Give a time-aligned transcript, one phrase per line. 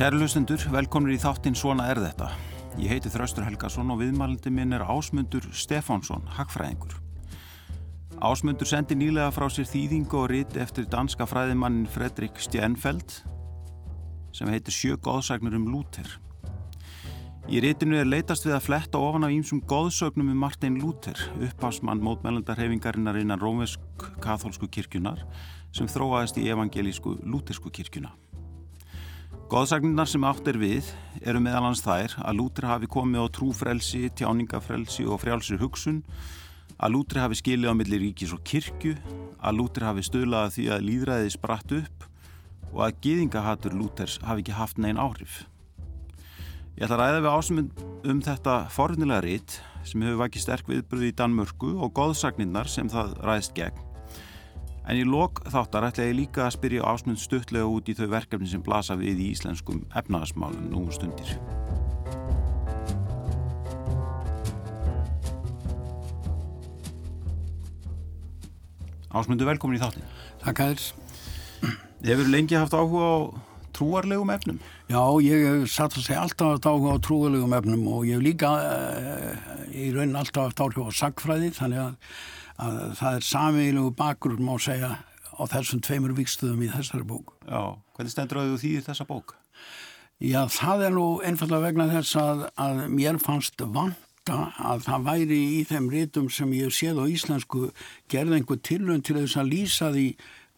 [0.00, 2.30] Kæru hlustendur, velkomnir í þáttinn Svona er þetta.
[2.80, 6.94] Ég heiti Þraustur Helgason og viðmælindi minn er Ásmundur Stefánsson, hagfræðingur.
[8.16, 13.18] Ásmundur sendi nýlega frá sér þýðingu og rit eftir danska fræðimannin Fredrik Stjernfeld
[14.32, 16.08] sem heitir Sjö góðsagnur um Lúter.
[17.52, 22.00] Í ritinu er leitast við að fletta ofan af ímsum góðsögnum um Martin Lúter, upphásmann
[22.00, 25.26] mótmælandarhefingarinnar innan rómvesk-katholsku kirkjunar
[25.76, 28.16] sem þróaðist í evangelísku lútersku kirkjuna.
[29.50, 30.86] Góðsagninnar sem átt er við
[31.26, 35.96] eru meðal hans þær að Lútri hafi komið á trúfrelsi, tjáningafrelsi og frjálsir hugsun,
[36.78, 38.94] að Lútri hafi skilið á milli ríkis og kirkju,
[39.42, 42.06] að Lútri hafi stöðlaði því að líðræði spratt upp
[42.70, 45.42] og að gýðingahatur Lúters hafi ekki haft neinn áhrif.
[46.78, 51.10] Ég ætla að ræða við ásmund um þetta fornilega rít sem hefur vakið sterk viðbröði
[51.10, 53.89] í Danmörku og góðsagninnar sem það ræðist gegn
[54.90, 58.48] En í lok þáttar ætla ég líka að spyrja ásmund stuttlega út í þau verkefni
[58.50, 61.30] sem blasa við í íslenskum efnaðasmálum nú um stundir.
[69.14, 70.10] Ásmundu, velkomin í þáttin.
[70.42, 70.82] Takk að þér.
[72.00, 73.18] Þið hefur lengi haft áhuga á
[73.78, 74.58] trúarlegum efnum?
[74.90, 78.26] Já, ég hef satt að segja alltaf haft áhuga á trúarlegum efnum og ég hef
[78.26, 82.14] líka uh, í raunin alltaf haft áhuga á sagfræði þannig að
[82.60, 84.96] að það er samílegu bakgrunn má segja
[85.40, 87.32] á þessum tveimur vikstuðum í þessari bók.
[87.48, 89.34] Já, hvernig stendur að þú þýðir þessa bók?
[90.20, 95.38] Já, það er nú einfallega vegna þess að, að mér fannst vanta að það væri
[95.56, 97.70] í þeim rítum sem ég séð á íslensku
[98.12, 100.06] gerði einhver tilun til þess að lýsa því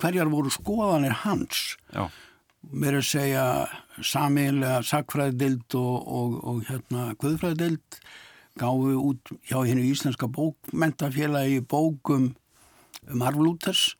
[0.02, 1.76] hverjar voru skoðanir hans.
[1.94, 2.08] Já.
[2.72, 3.46] Mér er að segja
[4.02, 8.02] samílega sakfræðild og, og, og hérna guðfræðild
[8.60, 12.32] gáðu út hjá hennu íslenska bókmentafélagi bókum
[13.10, 13.92] um Arflúters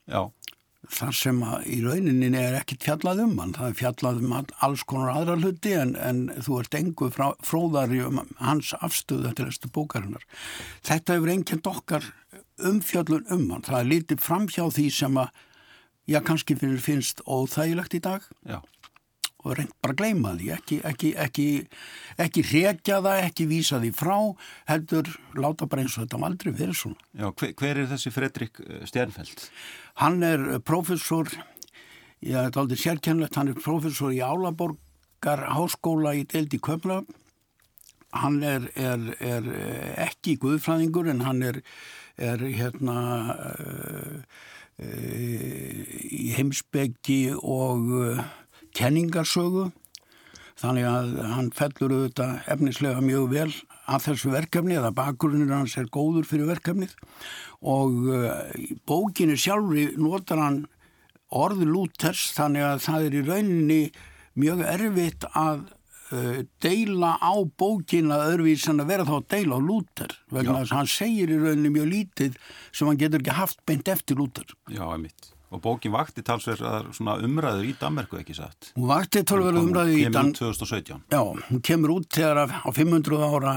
[0.93, 4.83] þar sem að í rauninni er ekkit fjallað um hann, það er fjallað um alls
[4.89, 9.71] konar aðra hluti en, en þú ert engu frá, fróðari um hans afstöðu til þessu
[9.73, 10.27] bókarinnar.
[10.83, 12.11] Þetta hefur einnkjönd okkar
[12.63, 15.31] umfjallun um hann, það er litið fram hjá því sem að,
[16.11, 18.27] já kannski finnst óþægilegt í dag.
[18.43, 18.61] Já
[19.43, 21.47] og reynd bara gleyma því, ekki, ekki, ekki,
[22.23, 24.17] ekki rekja það, ekki vísa því frá,
[24.71, 25.09] heldur
[25.39, 27.09] láta bara eins og þetta aldrei verið svona.
[27.19, 29.49] Já, hver, hver er þessi Fredrik eh, Stjernfeld?
[30.03, 31.31] Hann er eh, professor,
[32.23, 37.03] ég er aldrei sérkennlegt, hann er professor í Álaborgar háskóla í Deldi Köpla,
[38.23, 41.63] hann er, er, er eh, ekki guðfræðingur en hann er,
[42.21, 42.97] er hérna
[43.33, 44.41] uh,
[44.83, 47.89] í heimsbyggi og
[48.77, 49.71] kenningarsögu.
[50.63, 53.49] Þannig að hann fellur auðvitað efnislega mjög vel
[53.91, 56.95] að þessu verkefni eða bakgrunnir hans er góður fyrir verkefnið.
[57.67, 58.31] Og uh,
[58.87, 60.63] bókinni sjálfri notar hann
[61.33, 63.83] orðu lúters þannig að það er í rauninni
[64.39, 65.65] mjög erfitt að
[66.13, 70.19] uh, deila á bókinna öðruvís en að vera þá að deila á lúter.
[70.31, 72.41] Vegna þess að hann segir í rauninni mjög lítið
[72.71, 74.47] sem hann getur ekki haft beint eftir lúter.
[74.71, 76.87] Já, emitt Og bókin vakti talsverðar
[77.27, 78.71] umræður í Danmarku ekki satt?
[78.73, 80.39] Hún vakti talsverðar umræður í Danmarku.
[80.39, 81.03] Kemur út 2017?
[81.13, 81.21] Já,
[81.51, 83.55] hún kemur út þegar á 500 ára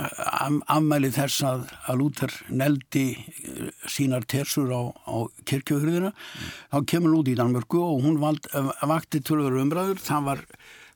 [0.76, 5.16] afmæli þess að, að Lúter neldi eh, sínar tersur á, á
[5.48, 6.12] kirkjöhurðina.
[6.12, 6.56] Mm.
[6.76, 10.04] Þá kemur hún út í Danmarku og hún vald, eh, vakti talsverðar umræður.
[10.04, 10.46] Það var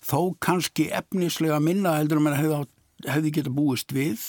[0.03, 2.63] þó kannski efnislega minna heldur um að hefði,
[3.07, 4.27] hefði geta búist við.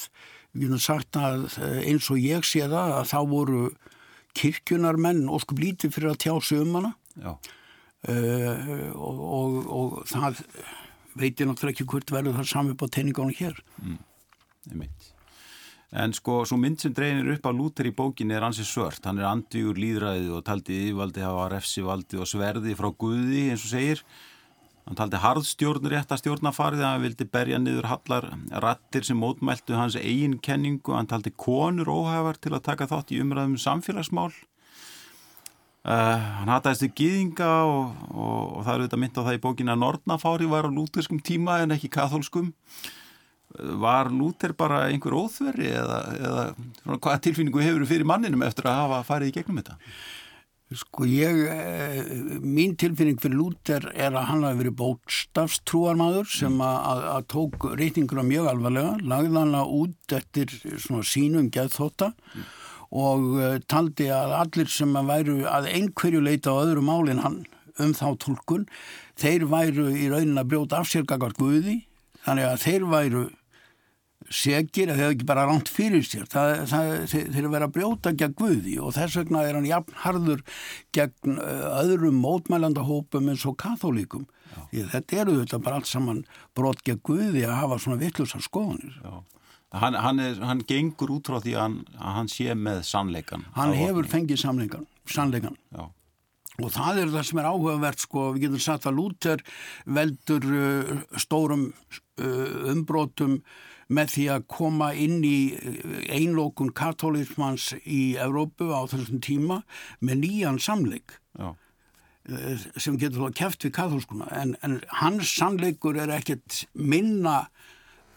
[0.55, 3.65] Við getum sagt að eh, eins og ég sé það að þá voru
[4.39, 6.93] kirkjunar menn óskup lítið fyrir að tjá sig um hana.
[8.01, 10.41] Uh, og, og, og það
[11.21, 13.59] veit ég náttúrulega ekki hvort verður það sami på teiningánu hér.
[13.83, 13.99] Mm,
[15.91, 19.19] En sko, svo mynd sem dreynir upp á Lúter í bókin er ansið svört, hann
[19.19, 24.05] er andvígur líðræðið og taldi yfirvaldi hafa refsivaldi og sverði frá Guði eins og segir
[24.89, 28.27] Hann taldi harðstjórn rétt að stjórnafarið að hann vildi berja niður hallar
[28.65, 30.97] rattir sem mótmæltu hans eigin kenningu.
[30.97, 34.33] Hann taldi konur óhæfar til að taka þátt í umræðum samfélagsmál.
[35.81, 39.43] Uh, hann hataðist við gýðinga og, og, og það eru þetta mynd á það í
[39.47, 42.51] bókin að Nordnafári var á lúterskum tíma en ekki katholskum.
[43.55, 46.45] Uh, var Lúter bara einhver óþverri eða, eða
[46.99, 49.79] hvaða tilfinningu hefur fyrir manninum eftir að hafa farið í gegnum þetta?
[50.71, 52.05] Sko ég, eh,
[52.47, 56.63] mín tilfinning fyrir Lúter er að hann hafi verið bótstafstrúarmadur sem mm.
[56.63, 62.47] að, að tók reytinguna mjög alvarlega, lagði hana út eftir svona sínum geðþóta mm.
[63.03, 67.43] og uh, taldi að allir sem að væru að einhverju leita á öðru málinn hann
[67.83, 68.69] um þá tólkun,
[69.19, 71.81] þeir væru í raunin að brjóta afsérgagart Guði,
[72.23, 73.27] þannig að þeir væru
[74.29, 76.27] segir að þeir ekki bara ránt fyrir sér.
[76.31, 79.97] Það, það, þeir, eru verið að brjóta gegn Guði og þess vegna er hann jafn
[80.05, 80.45] harður
[80.97, 84.29] gegn uh, öðrum mótmælandahópum eins og katholíkum
[84.71, 86.25] því þetta eru þetta bara allt saman
[86.59, 88.99] brot gegn Guði að hafa svona vittlusar skoðanir.
[89.03, 89.21] Já.
[89.71, 93.45] Hann, hann, er, hann gengur út frá því að hann, að hann sé með sannleikan
[93.55, 95.55] Hann hefur fengið sannleikan, sannleikan.
[95.79, 99.45] og það er það sem er áhugavert sko, við getum sagt að Luther
[99.87, 100.91] veldur uh,
[101.23, 103.39] stórum uh, umbrótum
[103.91, 105.39] með því að koma inn í
[106.11, 109.63] einlókun katólísmanns í Evrópu á þessum tíma
[109.99, 111.55] með nýjan samleik Já.
[112.79, 117.43] sem getur þá kæft við katólskuna en, en hans sannleikur er ekkert minna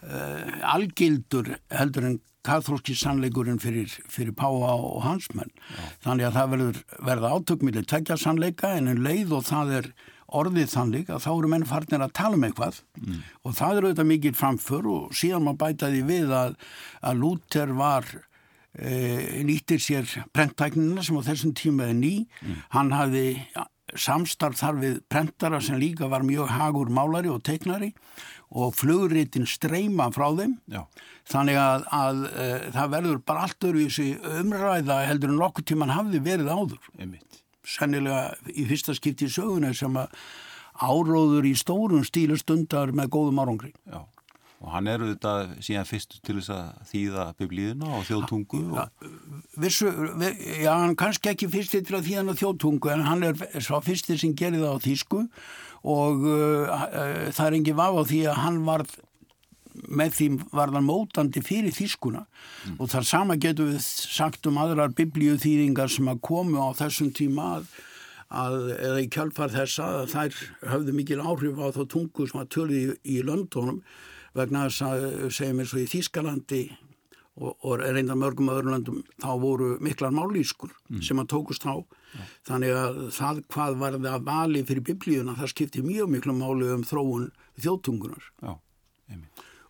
[0.06, 5.52] uh, algildur heldur en katholski sannleikurinn fyrir, fyrir Páa og hans menn.
[5.72, 5.84] Já.
[6.04, 9.88] Þannig að það verður verða átökmiðli tekja sannleika en en leið og það er
[10.40, 13.18] orðið þannig að þá eru menn farnir að tala um eitthvað mm.
[13.44, 16.56] og það eru auðvitað mikið framför og síðan maður bætaði við að,
[17.04, 18.94] að Luther var e,
[19.46, 22.14] nýttir sér prenttæknina sem á þessum tíma er ný.
[22.42, 22.58] Mm.
[22.74, 23.28] Hann hafði
[24.00, 27.92] samstarf þar við prentara sem líka var mjög hagur málari og teiknari
[28.54, 30.84] og flugritin streyma frá þeim Já.
[31.30, 35.66] þannig að, að e, það verður bara allt öru í þessi umræða heldur en nokkur
[35.68, 37.43] tíman hafði verið áður Einmitt.
[37.64, 40.12] Sennilega í fyrsta skipti í söguna sem að
[40.74, 44.00] áróður í stórun stílu stundar með góðum árangri Já.
[44.58, 49.06] og hann eru þetta síðan fyrst til þess að þýða biblíðina og þjóðtungu og...
[49.60, 49.92] vissu,
[50.64, 54.34] já, hann kannski ekki fyrst til að þýða þjóðtungu en hann er svo fyrst sem
[54.34, 55.22] gerir það á þýsku
[55.84, 58.86] og uh, uh, það er engi vaf á því að hann var
[59.88, 62.76] með því varðan mótandi fyrir þýskuna mm.
[62.78, 67.50] og þar sama getur við sagt um aðrar biblíuþýðingar sem að komu á þessum tíma
[67.58, 67.68] að,
[68.44, 70.40] að eða í kjálfar þessa að þær
[70.74, 72.86] höfðu mikil áhrif á þá tungu sem að tölu í,
[73.16, 73.82] í löndunum
[74.34, 76.64] vegna þess að segjum eins og í Þýskalandi
[77.34, 81.02] og, og reynda mörgum öðrum löndum þá voru miklar málískur mm.
[81.02, 82.26] sem að tókust á ja.
[82.48, 86.70] þannig að það hvað var það að vali fyrir biblíuna það skipti mjög miklu máli
[86.74, 88.54] um þróun þjóttungunar Já,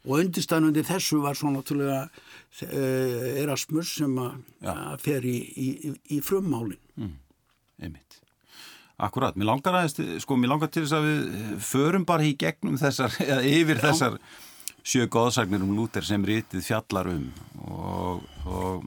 [0.05, 6.81] og undirstæðnundi þessu var svo náttúrulega uh, Erasmus sem að fer í, í, í frummálin
[7.01, 7.15] mm.
[7.83, 8.21] einmitt
[9.05, 11.23] Akkurat, mér langar aðeins, sko, mér langar til þess að við
[11.67, 13.87] förum bara í gegnum þessar, eða yfir Já.
[13.89, 14.19] þessar
[14.85, 17.25] sjö góðsagnir um Lúter sem rítið fjallar um
[17.65, 18.85] og, og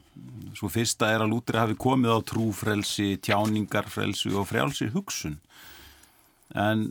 [0.58, 5.40] svo fyrsta er að Lúter hafi komið á trúfrelsi, tjáningarfrelsi og frjálsi hugsun
[6.56, 6.88] en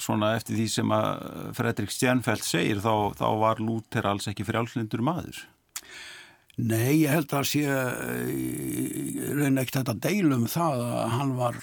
[0.00, 1.26] svona eftir því sem að
[1.58, 5.44] Fredrik Stjernfeldt segir þá, þá var Lúter alls ekki frjálslindur maður
[6.60, 11.62] Nei, ég held að sé eh, reyna ekkert að deilum það að hann var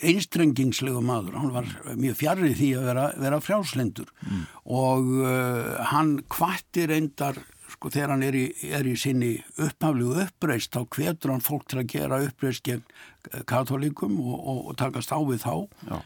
[0.00, 4.44] einstrengingslegu maður, hann var mjög fjarrið því að vera, vera frjálslindur mm.
[4.70, 7.40] og uh, hann kvartir reyndar
[7.70, 11.80] sko þegar hann er í, er í sinni upphaflegu uppreist þá hvetur hann fólk til
[11.82, 12.84] að gera uppreist gegn
[13.50, 15.54] katolikum og, og, og takast á við þá
[15.90, 15.98] Já.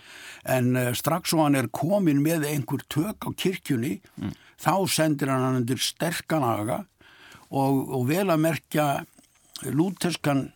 [0.45, 4.35] En uh, strax og hann er komin með einhver tök á kirkjunni mm.
[4.61, 6.85] þá sendir hann hann undir sterkanaga
[7.49, 8.89] og, og vel að merkja
[9.65, 10.49] lúterskan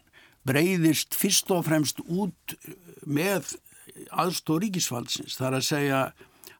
[0.48, 2.56] breyðist fyrst og fremst út
[3.08, 3.54] með
[4.14, 5.36] aðstóð ríkisfaldsins.
[5.38, 6.00] Það er að segja,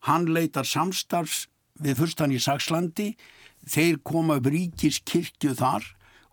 [0.08, 1.46] hann leitar samstarfs
[1.78, 3.12] við fyrstan í Sakslandi,
[3.68, 5.86] þeir koma upp ríkiskirkju þar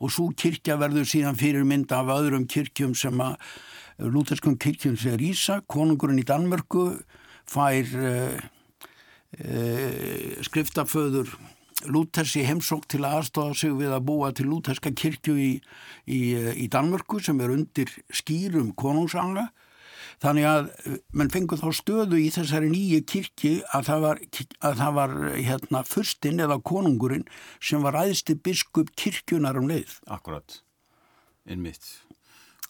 [0.03, 3.37] og svo kirkja verður síðan fyrir mynda af öðrum kirkjum sem að
[3.99, 6.87] lúterskum kirkjum sem Ísa, konungurinn í Danmörku
[7.49, 8.39] fær uh,
[9.41, 11.35] uh, skriftaföður
[11.91, 15.49] Lútersi heimsók til að aðstofa sig við að búa til lúterska kirkju í,
[16.07, 16.19] í,
[16.63, 19.49] í Danmörku sem er undir skýrum konungsanga
[20.23, 20.67] Þannig að
[21.15, 24.21] mann fengur þá stöðu í þessari nýju kirkji að það var,
[24.69, 27.25] að það var hérna, fyrstinn eða konungurinn
[27.59, 29.97] sem var æðsti biskup kirkjunar um leið.
[30.07, 30.61] Akkurat,
[31.49, 31.89] innmitt.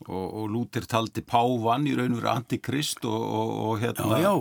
[0.04, 4.28] Og, og Lútir taldi Pávan í raun og verið antikrist og, og, og hérna, já,
[4.28, 4.34] já.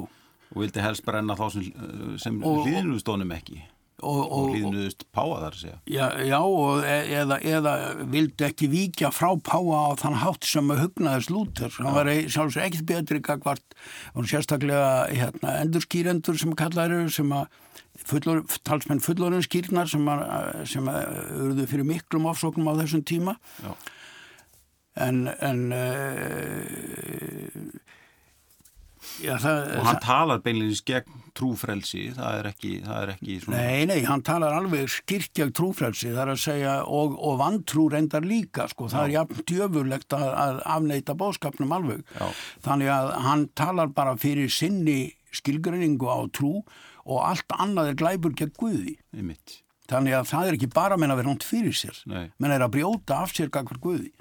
[0.51, 1.69] og vildi helst brenna þá sem,
[2.21, 3.63] sem hlýðinustónum ekki.
[4.03, 5.77] og, og hlýðinuðust páa þar að segja.
[5.89, 7.75] Já, já og e, eða, eða
[8.11, 12.89] vildi ekki víkja frá páa á þann hátt sem hugnaðist Lúter hann var sjálfsög ekkert
[12.91, 13.79] betri gagvart
[14.15, 17.47] og sérstaklega hérna, endurskýrendur sem kallaður sem að
[18.11, 20.25] fullor, talsmenn fullorinn skýrnar sem að,
[20.69, 23.39] sem að urðu fyrir miklum ofsóknum á þessum tíma.
[23.63, 23.73] Já.
[24.95, 26.85] En en uh,
[29.23, 33.37] Já, það, og hann það, talar beinleginis gegn trúfrelsi það er ekki, það er ekki
[33.43, 33.61] svona...
[33.61, 38.27] Nei, nei, hann talar alveg skirkjag trúfrelsi það er að segja og, og vantrú reyndar
[38.27, 39.07] líka sko, það Já.
[39.07, 42.25] er jafn djöfurlegt að, að afneita bóðskapnum alveg Já.
[42.67, 44.99] þannig að hann talar bara fyrir sinni
[45.35, 46.57] skilgreiningu á trú
[47.05, 49.61] og allt annað er glæbur gegn Guði Einmitt.
[49.91, 51.99] Þannig að það er ekki bara menn að vera nátt fyrir sér.
[52.09, 52.31] Nei.
[52.41, 54.15] Menn er að brjóta af sér gagvar Guði.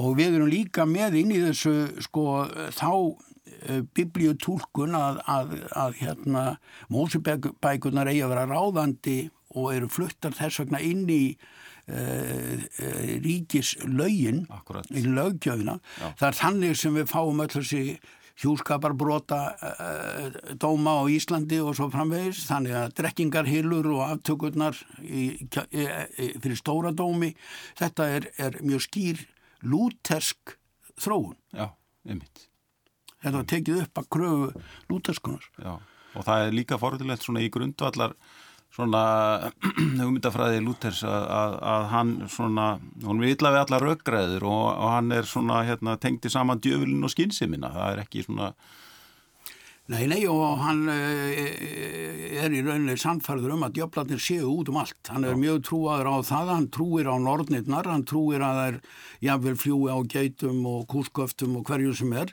[0.00, 1.74] Og við erum líka með inn í þessu
[2.06, 6.44] sko þá uh, biblíutúlkun að, að, að hérna
[6.92, 9.18] mósubækunar eigi að vera ráðandi
[9.52, 14.88] og eru fluttar þess vegna inn í uh, uh, ríkis lögin, Akkúrat.
[14.90, 15.78] í löggjöfina.
[16.00, 16.08] Já.
[16.08, 17.84] Það er þannig sem við fáum öll þessi
[18.42, 25.84] hjúskaparbrota uh, dóma á Íslandi og svo framvegis þannig að drekkingarhylur og aftökurnar í, í,
[25.84, 27.32] í, fyrir stóra dómi
[27.78, 29.22] þetta er, er mjög skýr
[29.62, 30.56] lútersk
[31.00, 31.36] þróun.
[31.56, 31.72] Já,
[32.08, 32.46] einmitt.
[33.22, 35.74] þetta var tekið upp að kröfu lúterskunar Já,
[36.16, 38.16] og það er líka forðilegt svona í grundvallar
[38.72, 39.02] svona
[40.00, 42.68] hugmyndafræði Lúthers að, að, að hann svona,
[43.04, 47.04] hún er illa við alla röggræður og, og hann er svona hérna, tengdi saman djöfulinn
[47.04, 48.52] og skynnsimina, það er ekki svona
[49.90, 51.32] Nei, nei og hann uh,
[52.38, 55.00] er í rauninni samfærður um að djöflarnir séu út um allt.
[55.10, 58.78] Hann er mjög trúaður á það, hann trúir á nornirnar, hann trúir að það er
[59.26, 62.30] jafnvel fljúi á geitum og kúsköftum og hverju sem er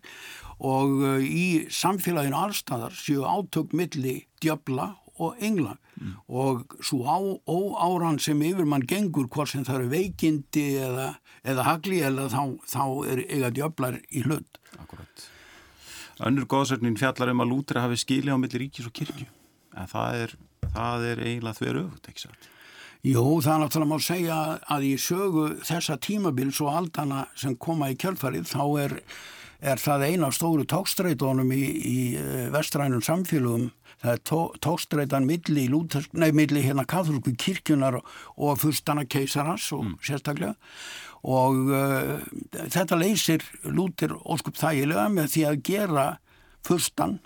[0.59, 5.77] og uh, í samfélaginu allstæðar séu átök milli djöfla og engla
[6.27, 7.17] og svo á,
[7.49, 11.09] óáran sem yfir mann gengur hvort sem það eru veikindi eða,
[11.43, 14.61] eða hagli eða þá, þá er eiga djöflar í hlut.
[14.79, 15.25] akkurat.
[16.19, 19.27] Önnur góðsögnin fjallar um að Lúthera hafi skili á milli ríkis og kirkju,
[19.79, 20.33] en það er,
[20.73, 22.49] það er eiginlega þver öfugt, ekki satt?
[23.07, 24.37] Jú, það er náttúrulega má segja
[24.75, 28.95] að í sögu þessa tímabils og aldana sem koma í kjölfarið þá er,
[29.63, 33.69] er það eina af stóru tókstreitónum í, í eh, vestrænum samfélugum.
[33.99, 35.65] Það er tó, tókstreitan milli,
[36.35, 40.57] milli hérna katholsku kirkjunar og fyrstana keisaras og sérstaklega
[41.27, 42.17] og uh,
[42.55, 46.05] þetta leysir Lúther óskup þægilega með því að gera
[46.67, 47.19] fyrstan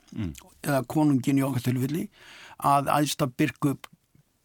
[0.64, 2.08] eða konungin í okkar tilfelli
[2.64, 3.90] að æðsta byrku upp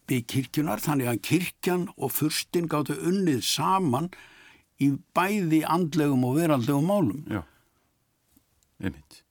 [0.09, 4.09] við kirkjunar þannig að kirkjan og fyrstin gáttu unnið saman
[4.81, 7.25] í bæði andlegum og veraldlegum málum.
[7.29, 7.43] Já,
[8.81, 9.23] einmitt.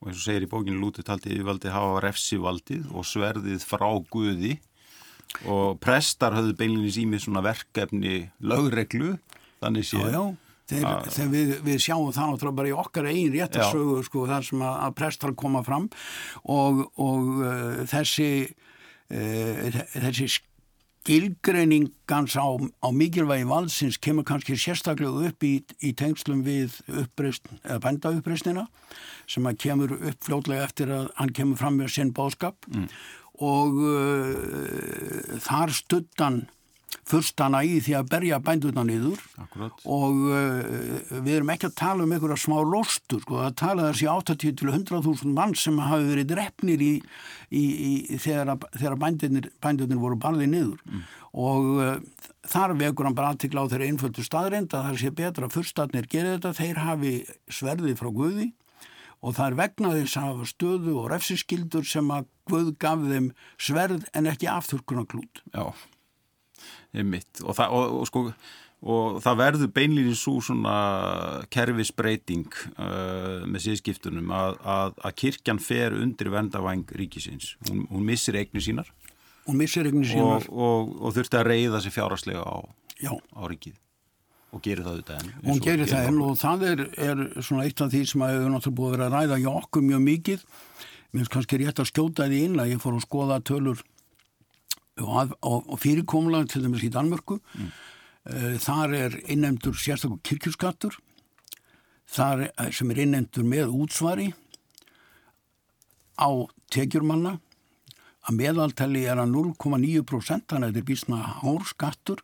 [0.00, 4.58] Og eins og segir í bókinu Lúther taldi yfirvaldi hafa refsivaldið og sverðið frá Guði
[5.50, 9.16] og prestar höfðu beinlinis í mig svona verkefni lögreglu,
[9.64, 10.22] þannig sé já.
[10.64, 14.62] Þeir, þegar við, við sjáum það náttúrulega bara í okkar eigin réttarsögu sko, þar sem
[14.64, 15.90] að, að prestar koma fram.
[16.48, 18.28] Og, og uh, þessi
[19.12, 20.30] uh, þessi
[21.04, 27.82] skilgreiningans á, á mikilvægi valdsins kemur kannski sérstaklega upp í, í tengslum við uppreist, eða
[27.84, 28.64] bænda uppreistina
[29.28, 32.88] sem að kemur upp fljótlega eftir að hann kemur fram með sinn bóðskap mm.
[33.44, 36.46] og uh, þar stuttan
[37.14, 39.22] fyrstana í því að berja bændurna niður.
[39.40, 39.84] Akkurat.
[39.86, 44.10] og uh, við erum ekki að tala um einhverja smá lostur, sko, að tala þessi
[44.10, 46.92] 80 til 100.000 mann sem hafi verið drefnir í,
[47.50, 50.82] í, í þegar, þegar bændurnir, bændurnir voru barðið niður.
[51.34, 51.94] Og uh,
[52.50, 56.10] þar vekur hann bara aðtikla á þeirra einföldu staðreind að það sé betra að fyrstarnir
[56.10, 57.14] gera þetta, þeir hafi
[57.48, 58.50] sverðið frá Guði.
[59.24, 63.30] Og það er vegna þess að hafa stöðu og refsiskildur sem að Guð gaf þeim
[63.56, 65.40] sverð en ekki afturkunaklút.
[65.54, 65.70] Já,
[66.94, 68.24] einmitt og það, og, og, sko,
[68.84, 70.74] og það verður beinlýnir svo svona
[71.54, 77.54] kerfisbreyting uh, með síðskiptunum að, að, að kirkjan fer undir vendavæng ríkisins.
[77.68, 78.92] Hún, hún missir eignu sínar
[79.52, 80.46] missir sínar.
[80.48, 82.56] og, og þurfti að reyða sig fjáraslega á,
[83.12, 83.80] á ríkið
[84.54, 85.32] og gerir það auðvitað enn.
[85.48, 88.52] Hún gerir það enn og það er, er svona eitt af því sem að hefur
[88.52, 90.44] náttúrulega búið að vera að ræða hjá okkur mjög mikið.
[91.10, 93.82] Mér finnst kannski rétt að skjóta því inn að ég fór að skoða tölur
[95.02, 97.40] og, og, og fyrirkomlega til dæmis í Danmörku.
[97.58, 97.72] Mm.
[98.64, 100.94] Þar er innendur sérstaklega kirkjuskattur
[102.10, 104.30] þar er, sem er innendur með útsvari
[106.20, 106.28] á
[106.72, 107.38] tekjurmanna
[108.24, 112.22] að meðaltali er að 0,9% þannig að þetta er bísna hár skattur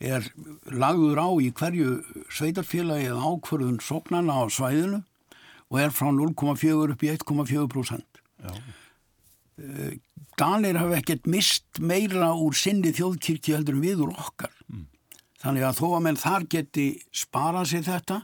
[0.00, 0.26] er
[0.72, 1.94] lagður á í hverju
[2.32, 5.02] sveitarfélagi eða ákvörðun sóknana á svæðinu
[5.70, 8.02] og er frá 0,4 upp í 1,4%.
[10.40, 14.54] Danir hafa ekkert mist meira úr sinni þjóðkirkju heldur en við úr okkar.
[15.40, 16.86] Þannig að þó að menn þar geti
[17.16, 18.16] sparað sér þetta,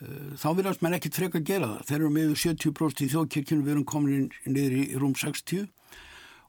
[0.00, 1.84] eh, þá viljast menn ekkert freka að gera það.
[1.88, 5.68] Þeir eru með 70% í þjóðkirkjunum, við erum komin niður í rúm 60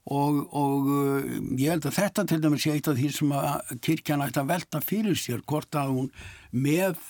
[0.08, 3.74] og, og eh, ég held að þetta til dæmis sé eitt af því sem að
[3.84, 6.12] kirkjan ætti að velta fyrir sér, hvort að hún
[6.52, 7.00] með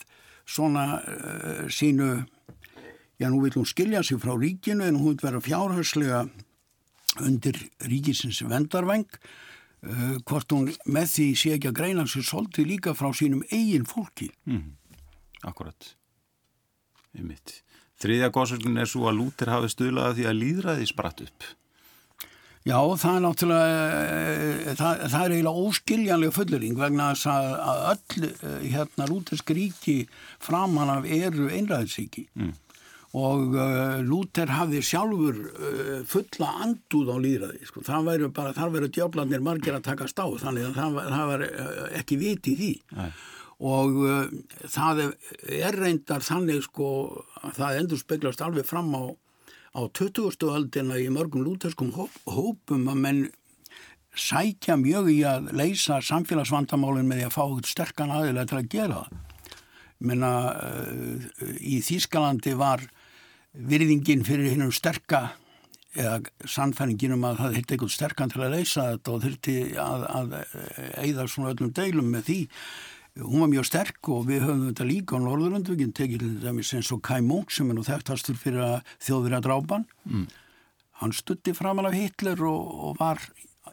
[0.43, 2.25] svona uh, sínu,
[3.15, 6.25] já nú vil hún skilja sig frá ríkinu en hún vil vera fjárhagslega
[7.21, 12.95] undir ríkisins vendarvæng uh, hvort hún með því sé ekki að greina sér svolítið líka
[12.97, 14.31] frá sínum eigin fólki.
[14.49, 14.71] Mm,
[15.43, 15.93] akkurat.
[17.13, 17.59] Einmitt.
[18.01, 21.51] Þriðja góðsögnin er svo að Lúter hafi stuðlaði því að líðræði spratt upp.
[22.63, 28.27] Já, það er náttúrulega, eh, það, það er eiginlega óskiljanlega fullering vegna þess að, öll
[28.29, 29.95] eh, hérna lútersk ríki
[30.39, 32.53] framan af eru einræðisríki mm.
[33.13, 37.83] Og uh, Lúter hafði sjálfur uh, fulla andúð á líðræði, sko.
[37.85, 41.45] það væri bara, þar verið djöflanir margir að taka stáð, þannig að það, það var
[42.01, 42.73] ekki viti því.
[42.97, 43.13] Nei
[43.63, 44.25] og uh,
[44.67, 45.03] það
[45.47, 46.87] er reyndar þannig sko
[47.39, 49.03] að það endur speglast alveg fram á
[49.73, 50.49] á 20.
[50.53, 53.21] öldina í mörgum lúterskum hópum að menn
[54.13, 58.99] sækja mjög í að leysa samfélagsvandamálinn með því að fá sterkan aðilega til að gera
[58.99, 59.21] það.
[60.03, 61.25] Menna, uh,
[61.63, 62.83] í Þýskalandi var
[63.53, 65.33] virðingin fyrir hinnum sterka
[65.93, 70.07] eða sannfæringin um að það hitt eitthvað sterkan til að leysa þetta og þurfti að,
[70.09, 70.33] að
[71.03, 72.39] eigða svona öllum deilum með því.
[73.21, 77.21] Hún var mjög sterk og við höfum þetta líka á Norðurlandvöginn tekið eins og Kai
[77.21, 79.85] Munk sem er nú þekktastur fyrir að þjóðverja drápan.
[80.09, 80.25] Mm.
[81.03, 83.19] hann stutti framan af Hitler og, og var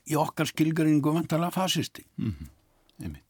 [0.09, 2.05] í okkar skilgaringu vantala fasisti.
[2.19, 3.30] Mm -hmm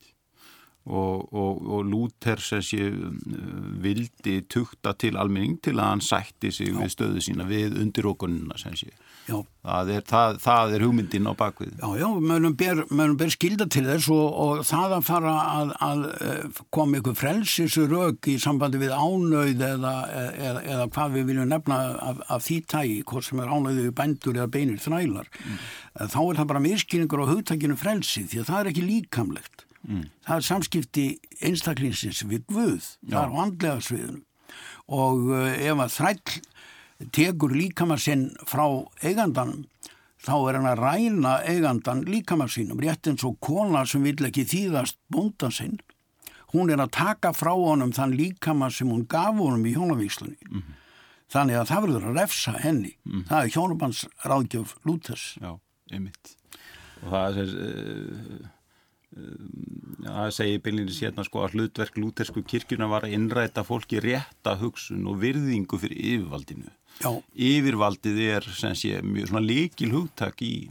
[0.89, 2.87] og, og, og Lúter sem sé
[3.83, 6.79] vildi tukta til almenning til að hann sætti sig Já.
[6.79, 8.89] við stöðu sína við undirókununa sem sé.
[9.61, 13.85] Það er, það, það er hugmyndin á bakvið Já, já, mönnum ber, ber skilda til
[13.85, 18.95] þess og, og það að fara að, að eh, koma ykkur frelsisrög í sambandi við
[18.97, 19.95] ánauð eða,
[20.33, 23.97] eða, eða hvað við viljum nefna af, af því tægi, hvort sem er ánauðið við
[24.01, 25.29] bændur eða beinir þrælar.
[25.45, 25.65] Mm.
[26.01, 30.05] þá er það bara miskynningur á hugtakinu frelsi því að það er ekki líkamlegt mm.
[30.27, 31.05] það er samskipti
[31.41, 33.13] einstaklingsins við Guð, Já.
[33.13, 34.25] það er vandlega sviðunum
[34.91, 36.39] og uh, ef að þræll
[37.15, 38.65] tekur líkamar sinn frá
[39.01, 39.65] eigandanum
[40.21, 44.45] þá er hann að ræna eigandan líkamar sínum, rétt eins og kona sem vil ekki
[44.45, 45.79] þýðast bóndan sinn
[46.53, 50.59] hún er að taka frá honum þann líkamar sem hún gaf honum í hjónavíslunni mm
[50.59, 50.77] -hmm.
[51.31, 53.27] þannig að það verður að refsa henni mm -hmm.
[53.29, 55.59] það er hjónabansráðgjöf Lúthers Já,
[55.91, 56.35] einmitt
[57.01, 58.49] og það er uh,
[59.11, 65.07] það segir byllinni sérna sko að hlutverk lútersku kirkuna var að innræta fólki rétta hugsun
[65.11, 66.71] og virðingu fyrir yfirvaldinu
[67.01, 67.11] Já.
[67.33, 70.67] yfirvaldið er sem sé mjög svona líkil hugtak í,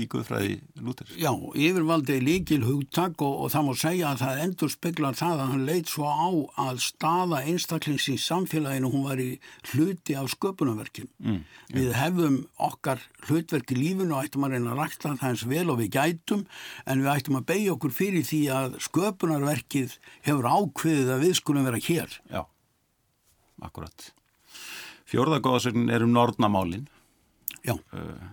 [0.00, 4.42] í Guðfræði Lúters Já, yfirvaldið er líkil hugtak og, og það má segja að það
[4.46, 6.30] endur speklar það að hann leit svo á
[6.66, 9.30] að staða einstaklings í samfélaginu hún var í
[9.70, 11.40] hluti af sköpunarverkin mm,
[11.76, 12.38] við hefum
[12.70, 15.92] okkar hlutverk í lífinu og ættum að reyna að rækta það eins vel og við
[15.98, 16.46] gætum
[16.86, 21.68] en við ættum að beigja okkur fyrir því að sköpunarverkið hefur ákveðið að við skulum
[21.68, 22.16] vera hér.
[22.30, 22.42] Já,
[23.62, 24.10] akkurat
[25.10, 26.86] Fjórðagóðsögnin er um norðnamálin.
[27.66, 27.74] Já.
[27.92, 28.28] Uh,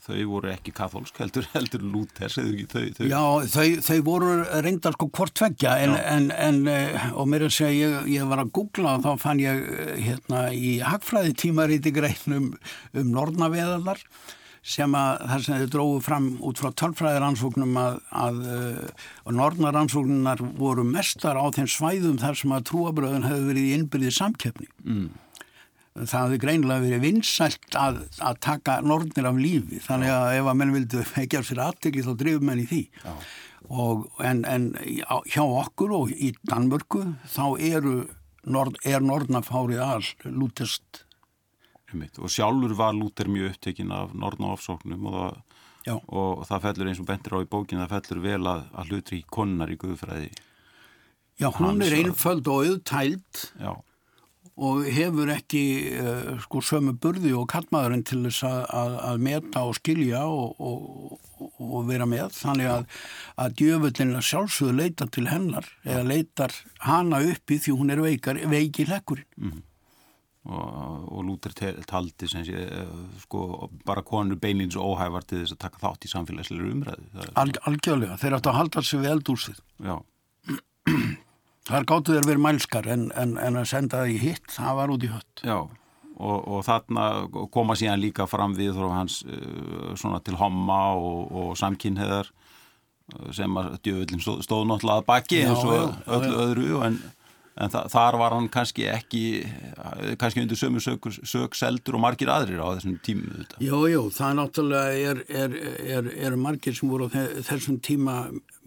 [0.00, 2.82] þau voru ekki katholsk, heldur, heldur Lúthers, eða ekki þau?
[2.96, 3.04] þau...
[3.10, 3.22] Já,
[3.54, 7.56] þau, þau voru reyndar sko hvort tveggja, en, en, en, eh, og mér er að
[7.58, 11.94] segja, ég, ég var að googla og þá fann ég eh, hérna í hagfræði tímaríti
[11.94, 12.52] greinum
[12.94, 14.04] um norðnaveðalar
[14.60, 18.42] sem að þar sem þau dróðu fram út frá tölfræðiransóknum að, að,
[19.24, 24.16] að norðnaransóknunar voru mestar á þeim svæðum þar sem að trúabröðun hefur verið í innbyrðið
[24.18, 24.68] samkeppni.
[24.84, 25.08] Mm
[25.98, 29.80] það hefði greinilega verið vinsælt að, að taka norðnir af lífi.
[29.84, 32.82] Þannig að ef að menn vildu ekki af sér aðtegli þá drifum menn í því.
[33.70, 34.70] Og, en, en
[35.30, 37.94] hjá okkur og í Danmörku þá eru
[38.48, 41.04] nord, er norðnafárið all lútest
[41.90, 45.40] og sjálfur var Lúter mjög upptekinn af norðnáfsóknum og,
[45.90, 49.18] og það fellur eins og bentir á í bókinu það fellur vel að, að hlutri
[49.26, 50.28] konar í Guðfræði
[51.40, 53.72] Já, hún Hans er einföld og auðtælt Já
[54.60, 55.62] og hefur ekki
[55.96, 60.60] uh, sko sömu burði og kallmaðurinn til þess að, að, að meta og skilja og,
[60.60, 62.34] og, og vera með.
[62.36, 62.84] Þannig að,
[63.40, 68.84] að djöfullin sjálfsögðu leita til hennar eða leitar hana uppi því hún er veikar, veiki
[68.90, 69.62] lekkurinn mm.
[70.52, 71.56] og, og Lúter
[71.88, 72.66] taldi sem sé
[73.24, 77.10] sko bara konur beinins óhævar til þess að taka þátt í samfélagslegur umræðu.
[77.32, 79.96] Al, Algjörlega, þeir átt að halda sig við eldúsið Já
[81.68, 84.92] Þar gáttu þér verið mælskar en, en, en að senda það í hitt, það var
[84.94, 85.42] út í hött.
[85.44, 85.58] Já,
[86.20, 87.04] og, og þarna
[87.52, 93.30] koma síðan líka fram við þrjá hans uh, svona til homma og, og samkynheðar uh,
[93.36, 97.00] sem að djöfullin stóð, stóð náttúrulega baki eins og öllu öðru en
[97.60, 99.22] en þa þar var hann kannski ekki
[100.20, 104.36] kannski undir sömu sög, sög seldur og margir aðrir á þessum tímu Jú, jú, það
[104.38, 105.56] náttúrulega er, er,
[105.98, 108.16] er, er margir sem voru á þessum tíma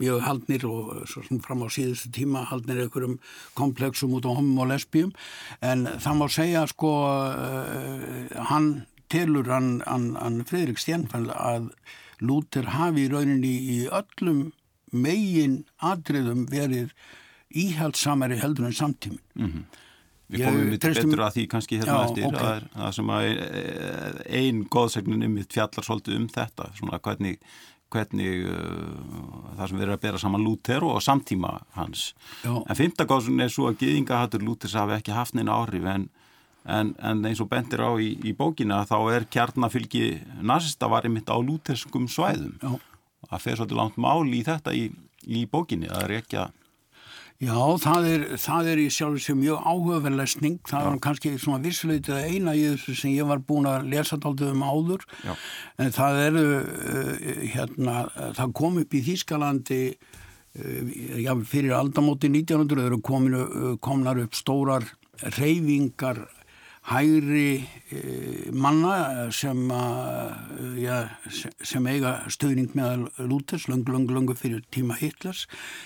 [0.01, 1.03] mjög haldnir og
[1.45, 3.19] fram á síðustu tíma haldnir einhverjum
[3.57, 5.13] komplexum út á homum og lesbíum.
[5.61, 11.69] En það má segja sko uh, hann telur hann, hann, hann Fridrik Stjernfell að
[12.23, 14.51] Lúter hafi í rauninni í öllum
[14.93, 16.93] megin atriðum verið
[17.53, 19.21] íhaldsamari heldur en samtímin.
[19.35, 19.81] Mm -hmm.
[20.33, 22.47] Við komum við betur að því kannski hérna já, eftir okay.
[22.47, 23.25] að, að sem að
[24.39, 27.35] einn góðsegnin um mitt fjallar svolítið um þetta svona hvernig,
[27.93, 32.55] hvernig uh, það sem verður að bera saman Lúter og samtíma hans já.
[32.55, 36.07] en fymta góðsegnin er svo að geðingahattur Lúters hafi ekki haft neina áhrif en,
[36.65, 40.07] en, en eins og bendir á í, í bókina þá er kjarnafylgi
[40.41, 44.87] nazista var einmitt á lúterskum svæðum það fer svolítið langt mál í þetta í,
[45.29, 46.49] í bókinni að rekja
[47.41, 52.27] Já, það er, það er í sjálf sem mjög áhugaverðlesning, það var kannski svona vissleitið
[52.29, 55.33] eina í þessu sem ég var búin að lesa taldið um áður, Já.
[55.83, 57.95] en það eru, uh, hérna,
[58.37, 60.93] það kom upp í Þýskalandi, uh,
[61.25, 64.87] já, fyrir aldamóti 1900 eru uh, komnar upp stórar
[65.35, 66.23] reyfingar
[66.83, 67.99] hægri e,
[68.51, 69.83] manna sem, a,
[70.75, 70.97] ja,
[71.63, 75.45] sem eiga stöðning með Lúters lang, lang, lang fyrir tíma Hitlers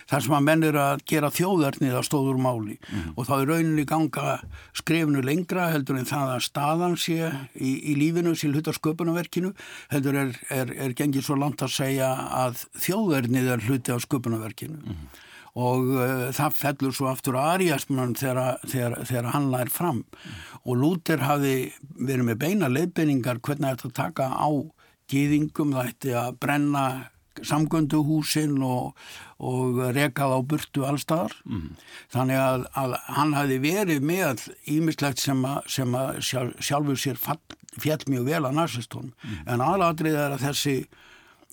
[0.10, 2.80] þar sem að menn er að gera þjóðarnið að stóður máli.
[2.80, 3.14] Mm -hmm.
[3.16, 4.40] og þá er rauninni ganga
[4.74, 9.54] skrefnu lengra heldur en það að staðan sé í, í lífinu síl hlutasköpunarverkinu
[9.94, 12.10] heldur er, er, er gengið svo langt að segja
[12.46, 14.82] að þjóðarnið er hluti á sköpunarverkinu.
[14.82, 15.26] Mm -hmm
[15.58, 20.40] og uh, það fellur svo aftur Ariasmann þegar, þegar, þegar hann lær fram mm.
[20.64, 21.58] og Lúter hafi
[21.98, 24.50] verið með beina leiðbeiningar hvernig þetta taka á
[25.08, 26.88] gýðingum, það ætti að brenna
[27.46, 28.96] samgönduhúsin og,
[29.38, 31.68] og rekað á burtu allstaðar mm.
[32.14, 37.22] þannig að, að hann hafi verið með ímislegt sem að, sem að sjálf, sjálfur sér
[37.22, 39.44] fjall mjög vel að narsistónum mm.
[39.54, 40.78] en aðladrið er að þessi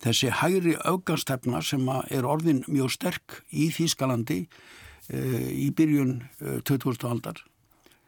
[0.05, 5.21] þessi hægri augastefna sem er orðin mjög sterk í Þýskalandi e,
[5.65, 7.07] í byrjun e, 2000.
[7.09, 7.41] aldar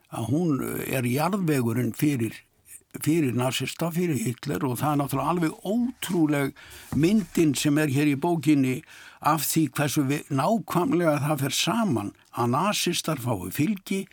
[0.08, 2.36] að hún er jarðvegurinn fyrir,
[3.04, 6.54] fyrir nazista, fyrir Hitler og það er náttúrulega alveg ótrúleg
[6.96, 8.78] myndin sem er hér í bókinni
[9.20, 14.04] af því hversu við, nákvæmlega það fer saman að nazistar fái fylgi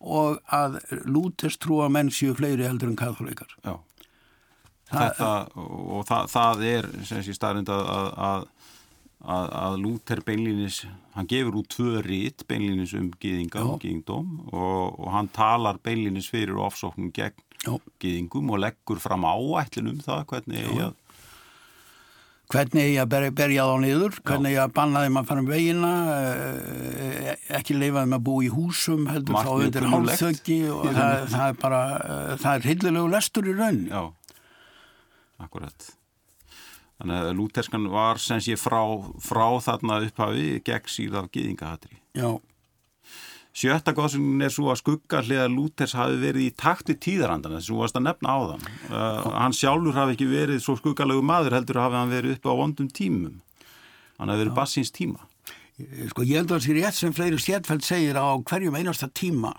[0.00, 3.54] og að lútest trúa menn séu fleiri heldur en katholikar.
[3.64, 3.78] Já
[4.90, 7.90] þetta og það, það er sem sé staðrind að,
[8.28, 8.46] að,
[9.20, 10.82] að, að Lúter beinlýnis
[11.16, 16.30] hann gefur út tvö rít beinlýnis um gýðinga og gýðingdóm og, og hann talar beinlýnis
[16.32, 17.74] fyrir ofsóknum gegn Já.
[18.00, 20.98] gýðingum og leggur fram áætlin um það hvernig ég að
[22.50, 25.50] hvernig ég að berja, berja þá niður, hvernig ég að banna þeim að fara um
[25.50, 30.88] veginna, eh, ekki leifa þeim að bú í húsum, heldur Mark þá undir hálfþöggi og
[30.98, 33.80] það, það er bara, eh, það er hillilegu lestur í raun.
[33.86, 34.02] Já,
[35.40, 35.90] akkurat.
[37.00, 38.82] Þannig að lúterskan var sem sé frá,
[39.24, 41.96] frá þarna upphafi gegn síðan gýðingahatri.
[42.18, 42.36] Já.
[43.56, 47.78] Sjötta góðsum er svo að skuggarlega Lúters hafi verið í takti tíðarandana þess að þú
[47.80, 48.68] varst að nefna á þann.
[48.92, 52.60] Uh, hann sjálfur hafi ekki verið svo skuggarlegu maður heldur hafi hann verið uppe á
[52.60, 53.40] vondum tímum.
[54.20, 55.26] Hann hafi verið bassins tíma.
[56.12, 59.54] Sko ég held að það sé rétt sem fleiri stjætfælt segir á hverjum einasta tíma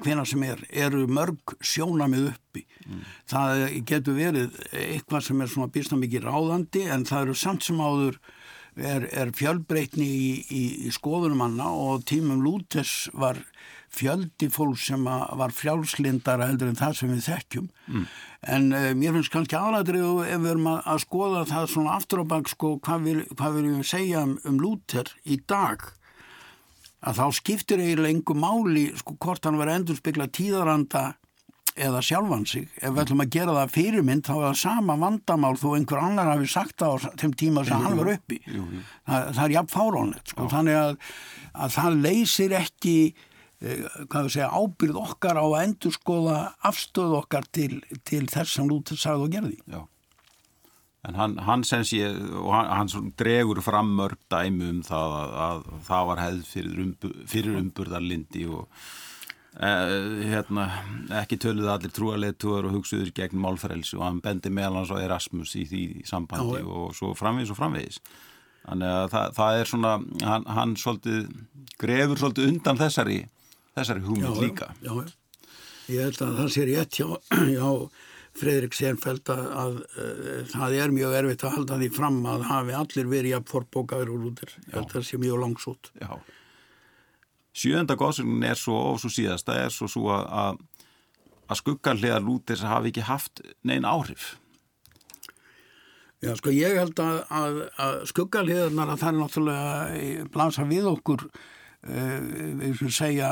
[0.00, 2.64] hvena sem er, eru mörg sjónamið uppi.
[2.86, 3.02] Mm.
[3.30, 7.82] Það getur verið eitthvað sem er svona býrstam mikið ráðandi en það eru samt sem
[7.82, 8.18] áður
[8.76, 13.40] er, er fjölbreytni í, í, í skoðunum manna og tímum Lútes var
[13.92, 18.04] fjöldi fólk sem var frjálslindara heldur en það sem við þekkjum mm.
[18.54, 22.22] en uh, mér finnst kannski aðladrið ef við erum að, að skoða það svona aftur
[22.24, 25.84] á bak sko hvað við, hvað við segja um, um Lúter í dag
[27.02, 31.12] að þá skiptir eiginlega engu máli sko hvort hann var endur spekla tíðaranda
[31.72, 32.68] eða sjálfan sig.
[32.76, 36.32] Ef við ætlum að gera það fyrirmynd þá er það sama vandamál þó einhver annar
[36.34, 38.40] hafi sagt það á þeim tíma sem hann var uppi.
[38.44, 38.82] Jú, jú.
[39.08, 40.48] Það, það er jafn fáránlegt sko.
[40.52, 40.96] þannig að,
[41.52, 47.80] að það leysir ekki eh, segja, ábyrð okkar á að endur skoða afstöð okkar til,
[48.04, 49.58] til þess sem Lútið sagði og gerði.
[49.64, 49.82] Já
[51.02, 52.04] En hann, hann sem sé,
[52.38, 56.76] og hann, hann dregur fram mörg dæmi um það að, að það var hefð fyrir,
[56.84, 58.84] umbur, fyrir umburðarlindi og
[59.58, 59.94] eh,
[60.30, 60.68] hérna,
[61.18, 65.56] ekki töluð allir trúarleituður og hugsuður gegn málfrelsi og hann bendi meðal hans á Erasmus
[65.58, 67.98] í því sambandi Já, og svo framvegis og framvegis.
[68.62, 71.26] Þannig að það, það er svona, hann, hann svolítið,
[71.82, 73.18] grefur svolítið undan þessari,
[73.74, 74.70] þessari húmið líka.
[74.86, 74.94] Já,
[75.90, 77.08] ég held að það sé rétt hjá,
[77.56, 77.68] hjá
[78.38, 82.46] Fredrik Sérfeld að, að, að eh, það er mjög erfitt að halda því fram að
[82.48, 84.54] hafi allir verið að forbókaður úr útir.
[84.70, 85.92] Þetta sé mjög langsút.
[86.00, 86.12] Já.
[87.52, 90.62] Sjönda góðsögnin er svo og svo síðasta er svo svo að,
[91.52, 94.38] að skuggarlega lútir hafi ekki haft neinn áhrif.
[96.22, 101.24] Já, sko ég held að, að, að skuggalíðarnar að það er náttúrulega blansa við okkur
[101.26, 102.20] uh,
[102.62, 103.30] við fyrir segja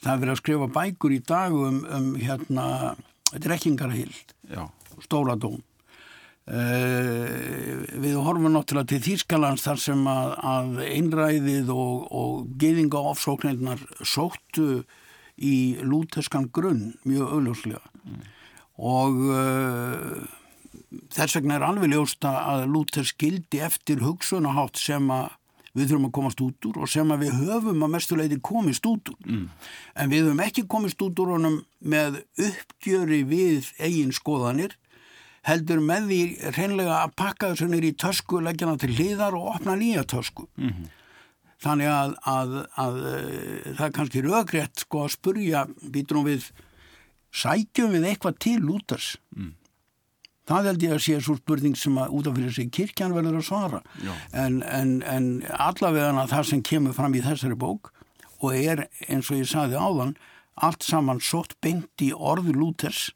[0.00, 2.66] það er verið að skrifa bækur í dag um, um hérna
[3.38, 4.34] drekkingarhild,
[5.04, 5.60] stóra dóm.
[6.50, 13.84] Uh, við horfum náttúrulega til Þýrskalands þar sem að, að einræðið og, og geðinga ofsóknirnar
[14.02, 14.80] sóttu
[15.38, 18.24] í lúterskan grunn mjög augljóslega mm.
[18.82, 20.16] og uh,
[21.14, 25.30] þess vegna er alveg ljósta að lúter skildi eftir hugsunahátt sem að
[25.76, 29.12] við þurfum að komast út úr og sem að við höfum að mestuleiti komist út
[29.12, 29.48] úr mm.
[29.94, 34.76] en við höfum ekki komist út úr honum með uppgjöri við eigin skoðanir
[35.46, 36.22] heldur með því
[36.56, 40.46] reynlega að pakka þessu nýri í tösku, leggja hana til hliðar og opna nýja tösku.
[40.56, 40.90] Mm -hmm.
[41.60, 46.28] Þannig að, að, að, að eh, það er kannski raugrétt sko að spurja, býtur hún
[46.28, 46.50] við,
[47.32, 49.16] sækjum við eitthvað til útars?
[49.36, 49.54] Mm.
[50.50, 53.80] Það held ég að sé svo spurning sem að útafyrir sig kirkjan verður að svara.
[54.34, 57.92] En, en, en allavega það sem kemur fram í þessari bók
[58.40, 60.14] og er eins og ég sagði áðan,
[60.60, 63.10] allt saman sótt beint í orðu lúters,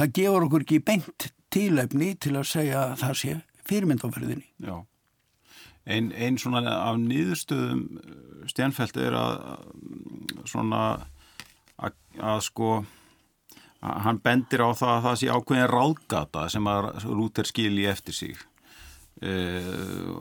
[0.00, 3.34] það gefur okkur ekki beint tílefni til að segja að það sé
[3.68, 4.48] fyrirmyndaferðinni.
[4.64, 4.76] Já,
[5.88, 9.36] einn ein svona af nýðurstöðum uh, stjænfælt er að
[10.48, 10.82] svona
[11.76, 12.72] að, að sko
[13.80, 18.46] hann bendir á það að það sé ákveðin ráðgata sem að Lúter skilji eftir sig.
[19.18, 20.14] Uh,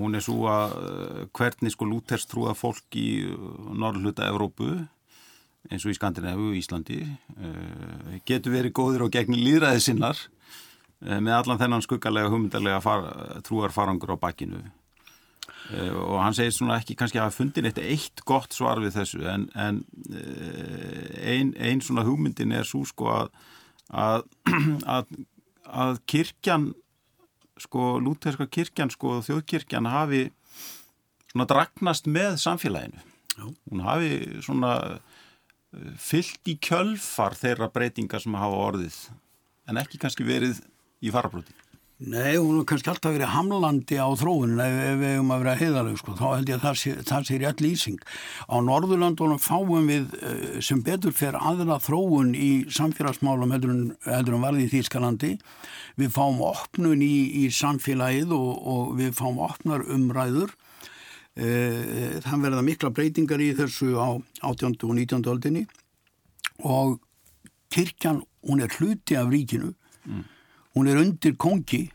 [0.00, 3.22] hún er svo að uh, hvernig sko Lúters trúa fólk í
[3.78, 4.72] norðluta Evrópu
[5.70, 7.04] eins og í Skandinavíu og Íslandi.
[7.38, 10.24] Uh, getur verið góðir og gegn líðræði sinnar
[11.00, 13.06] Eh, með allan þennan skuggalega hugmyndarlega far,
[13.46, 14.60] trúar farangur á bakkinu
[15.70, 19.22] og hann segir svona ekki kannski að hafa fundin eitt eitt gott svar við þessu
[19.30, 23.30] en, en uh, ein, ein svona hugmyndin er svo sko að
[23.90, 24.26] að,
[24.96, 25.14] að,
[25.66, 26.70] að kirkjan
[27.60, 30.26] sko lúterska kirkjan sko þjóðkirkjan hafi
[31.30, 33.02] svona dragnast með samfélaginu
[33.36, 33.46] Já.
[33.46, 34.74] hún hafi svona
[36.00, 38.96] fyllt í kjölfar þeirra breytingar sem hafa orðið
[39.70, 40.58] en ekki kannski verið
[41.00, 41.54] í farabrúti?
[42.00, 45.56] Nei, hún har kannski alltaf verið hamlandi á þróunin ef, ef við hefum að vera
[45.60, 46.14] heiðaleg sko.
[46.16, 47.98] þá held ég að það sé, það sé rétt lýsing
[48.48, 54.38] á Norðurlandunum fáum við eh, sem betur fer aðra þróun í samfélagsmálum heldur en, heldur
[54.38, 55.34] en varði í Þýskalandi
[56.00, 57.12] við fáum opnun í,
[57.44, 60.56] í samfélagið og, og við fáum opnar umræður
[61.36, 64.80] eh, það verða mikla breytingar í þessu á 18.
[64.88, 65.28] og 19.
[65.28, 65.68] aldinni
[66.64, 66.96] og
[67.68, 69.74] kirkjan, hún er hluti af ríkinu
[70.08, 70.28] mm
[70.76, 71.88] hún er undir kongi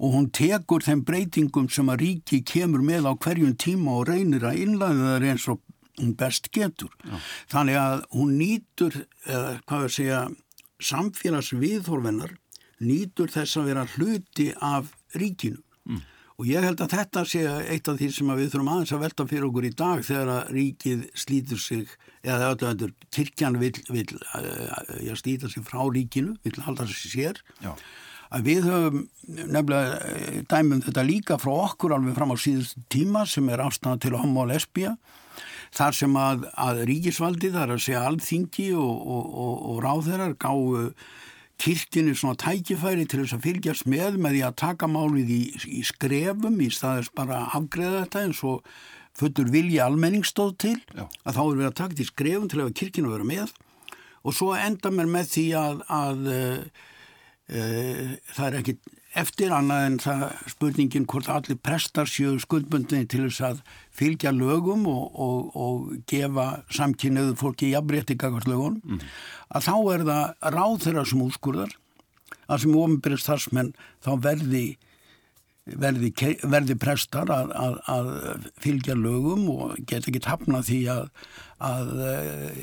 [0.00, 4.46] og hún tekur þeim breytingum sem að ríki kemur með á hverjum tíma og reynir
[4.48, 5.60] að innlæða það eins og
[6.00, 6.92] hún best getur.
[7.04, 7.18] Já.
[7.52, 10.20] Þannig að hún nýtur, eða hvað við segja,
[10.90, 12.32] samfélagsviðhorfinnar
[12.80, 15.60] nýtur þess að vera hluti af ríkinu.
[15.84, 16.00] Mm.
[16.40, 19.26] Og ég held að þetta sé eitt af því sem við þurfum aðeins að velta
[19.28, 21.92] fyrir okkur í dag þegar að ríkið slítur sig,
[22.26, 27.42] eða þetta kirkjan vil, vil uh, slíta sig frá ríkinu, vil halda sig sér.
[27.64, 27.74] Já.
[28.30, 33.24] Að við höfum nefnilega eh, dæmum þetta líka frá okkur alveg fram á síðust tíma
[33.26, 34.92] sem er afstæða til homo og lesbija.
[35.74, 40.92] Þar sem að, að ríkisvaldi, þar að segja alþingi og, og, og, og ráðherrar gáðu
[41.60, 45.42] kirkjunni svona tækifæri til þess að fylgjast með með því að taka málið í,
[45.80, 48.62] í skrefum í staðis bara afgreða þetta eins og
[49.20, 51.04] fötur vilja almenningstóð til Já.
[51.24, 53.52] að þá er verið að taka í skrefum til að kirkjunni vera með
[54.20, 56.56] og svo enda mér með því að, að uh,
[57.56, 58.76] uh, það er ekki
[59.20, 63.62] eftir annað en það spurningin hvort allir prestar séu skuldbundinni til þess að
[63.96, 69.00] fylgja lögum og, og, og gefa samkynniðu fólki jafnrétti gagast lögunum mm.
[69.56, 71.74] að þá er það ráð þeirra sem úrskurðar
[72.50, 74.64] að sem ofinbyrjast þarsmenn þá verði
[75.78, 76.10] verði,
[76.42, 78.10] verði prestar að, að, að
[78.62, 81.08] fylgja lögum og geta ekki tapna því að,
[81.70, 82.62] að uh,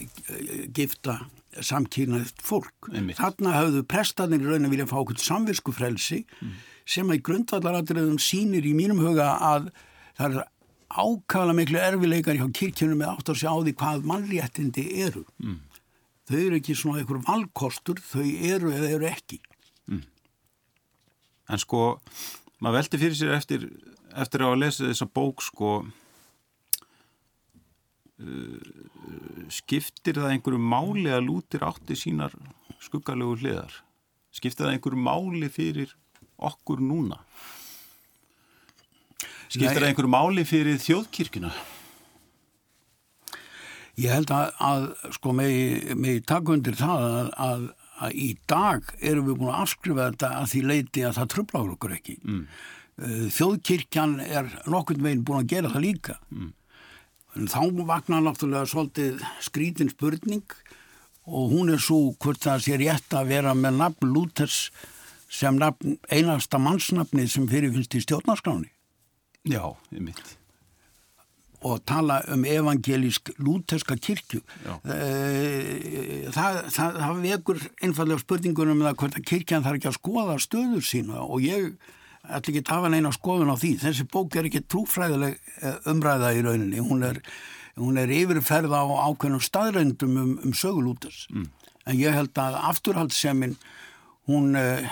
[0.76, 1.20] gifta
[1.58, 2.92] samkýrnaðist fólk.
[2.92, 3.20] Einmitt.
[3.20, 6.54] Þarna hafðu prestanir í raun að vilja fá okkur samvisku frelsi mm.
[6.90, 9.72] sem að í grundvallaratriðum sínir í mínum huga að
[10.20, 10.46] það er
[10.88, 15.24] ákala miklu erfileikar hjá kirkjunum með átt að sjá því hvað mannréttindi eru.
[15.44, 15.64] Mm.
[16.28, 19.40] Þau eru ekki svona einhver valkostur, þau eru eða eru ekki.
[19.88, 20.04] Mm.
[21.48, 21.84] En sko,
[22.60, 23.70] maður veldi fyrir sér eftir,
[24.18, 25.80] eftir að lesa þessa bók sko
[28.18, 28.58] Uh,
[29.54, 32.34] skiptir það einhverju máli að lútir átti sínar
[32.82, 33.76] skuggalegu hliðar?
[34.34, 35.92] Skiptir það einhverju máli fyrir
[36.50, 37.20] okkur núna?
[39.46, 41.54] Skiptir Nei, það einhverju máli fyrir þjóðkirkuna
[44.02, 47.64] ég held að, að sko með takundir það að, að,
[47.98, 51.78] að í dag erum við búin að afskrifa þetta að því leiti að það tröflaður
[51.78, 52.44] okkur ekki mm.
[52.98, 56.48] Uh, þjóðkirkjan er nokkurn veginn búin að gera það líka mm
[57.46, 60.46] þá vaknar náttúrulega svolítið skrítin spurning
[61.28, 64.72] og hún er svo hvort það sé rétt að vera með nafn Lúthers
[65.30, 68.72] sem nafn, einasta mannsnafni sem fyrirfinnst í stjórnarskráni.
[69.44, 70.38] Já, ég mitt.
[71.66, 74.42] Og tala um evangelísk lúteska kirkju.
[74.86, 79.98] Eh, það, það, það vekur einfallega spurningunum um það hvort að kirkjan þarf ekki að
[79.98, 81.72] skoða stöður sína og ég
[82.28, 83.74] ætla ekki að hafa neina skoðun á því.
[83.86, 87.22] Þessi bók er ekki trúfræðileg eh, umræða í rauninni, hún er,
[87.80, 91.50] hún er yfirferð á ákveðnum staðröndum um, um sögulútes mm.
[91.90, 93.58] en ég held að afturhaldssemin
[94.30, 94.86] hún eh,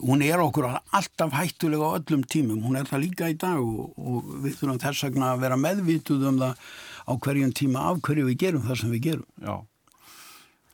[0.00, 3.92] hún er okkur alltaf hættulega á öllum tímum, hún er það líka í dag og,
[3.98, 6.62] og við þurfum þess að vera meðvituð um það
[7.04, 9.54] á hverjum tíma af hverju við gerum það sem við gerum Já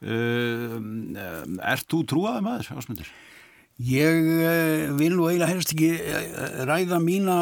[0.07, 0.76] uh,
[1.72, 3.11] Er þú trúaði maður, ásmundur?
[3.88, 7.38] Ég uh, vil nú eiginlega helst ekki uh, ræða mína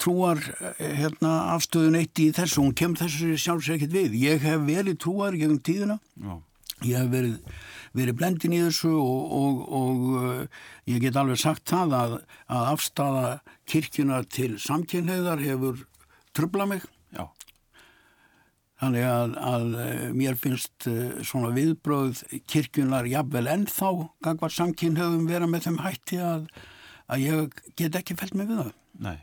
[0.00, 0.40] trúar
[0.78, 4.16] hérna, afstöðun eitt í þessu, hún kemur þessu sjálfsveit ekkert við.
[4.22, 6.34] Ég hef verið trúar gegnum tíðina, Já.
[6.88, 7.62] ég hef verið
[7.96, 12.16] verið blendin í þessu og, og, og uh, ég get alveg sagt það að,
[12.48, 13.24] að afstafa
[13.68, 15.84] kirkjuna til samkynniðar hefur
[16.36, 16.86] trubla mig.
[17.12, 17.26] Já.
[18.82, 23.92] Þannig að, að uh, mér finnst uh, svona viðbröð kirkjunar jafnvel ennþá
[24.24, 26.48] gangvar samkynniðum vera með þeim hætti að,
[27.12, 28.72] að ég get ekki fælt mig við það.
[29.02, 29.18] Nei.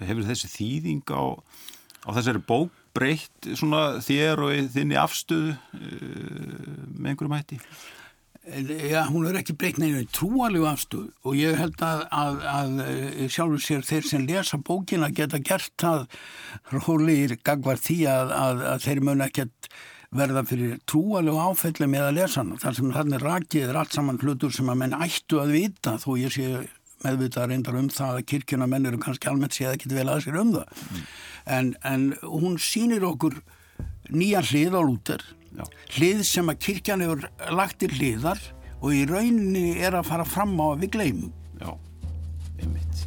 [0.00, 1.24] Hefur þessi þýðing á,
[2.04, 7.60] á þessari bók breytt svona þér og þinni afstöðu uh, með einhverjum hætti?
[8.46, 13.24] Já, hún er ekki breytt neina trúalegu afstöðu og ég held að, að, að eh,
[13.26, 16.04] sjálfur sér þeir sem lesa bókina geta gert það
[16.70, 19.70] rólir gagvar því að, að þeir mun ekkert
[20.14, 22.60] verða fyrir trúalegu áfelli með að lesa hana.
[22.62, 26.10] Þar sem þannig rakið er allt saman hlutur sem að menn ættu að vita þó
[26.22, 26.52] ég sé
[27.04, 30.40] meðvitað reyndar um það að kirkjuna menn eru kannski almennt séð ekki vel að sér
[30.40, 30.84] um það.
[30.86, 31.06] Mm
[31.46, 33.38] en, en hún sínir okkur
[34.10, 35.24] nýja hlið á lúter
[35.96, 38.40] hlið sem að kirkjan hefur lagt til hliðar
[38.82, 41.32] og í rauninni er að fara fram á að við gleymum.
[41.62, 41.70] Já,
[42.60, 43.06] einmitt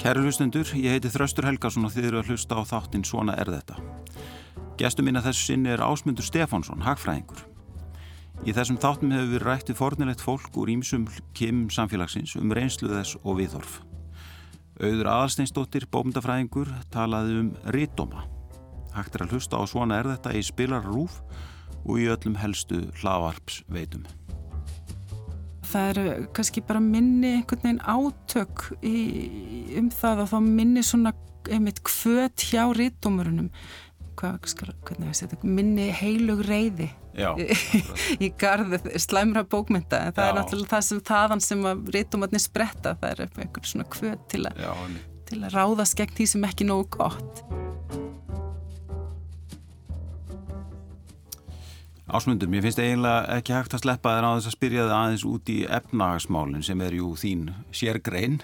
[0.00, 3.50] Kæru hlustendur, ég heiti Þraustur Helgarsson og þið eru að hlusta á þáttinn Svona er
[3.52, 3.74] þetta.
[4.80, 7.42] Gestur mín að þessu sinni er Ásmundur Stefánsson, hagfræðingur.
[8.48, 11.04] Í þessum þáttum hefur við rætti fornilegt fólk úr ímsum
[11.36, 13.74] kim samfélagsins um reynslu þess og viðhorf.
[14.80, 18.24] Auður Aðalsteinsdóttir, bómyndafræðingur, talaði um rítdóma.
[18.96, 21.20] Hægt er að hlusta á Svona er þetta í spilarrúf
[21.84, 24.08] og í öllum helstu hlavarps veitum
[25.70, 28.96] það eru kannski bara minni einhvern veginn átök í,
[29.80, 31.14] um það og þá minni svona
[31.50, 33.48] einmitt hvöt hjá rítumurunum
[35.42, 37.32] minni heilug reyði Já,
[38.24, 40.30] í garð slæmra bókmynda en það Já.
[40.30, 41.64] er náttúrulega það sem þaðan sem
[41.96, 42.94] rítumarnir spretta.
[43.00, 44.46] Það er einhvern svona hvöt til,
[45.30, 47.42] til að ráðast gegn því sem ekki nógu gott
[52.10, 55.24] Ásmundur, mér finnst eiginlega ekki hægt að sleppa þér á þess að spyrja það aðeins
[55.30, 57.44] út í efnahagsmálinn sem er jú þín
[57.76, 58.40] sérgrein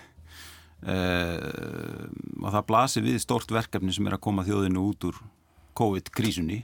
[0.86, 2.06] uh,
[2.44, 5.18] og það blasir við stort verkefni sem er að koma þjóðinu út úr
[5.76, 6.62] COVID-krísunni.